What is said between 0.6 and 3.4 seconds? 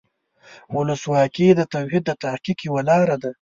ولسواکي د توحید د تحقق یوه لاره ده.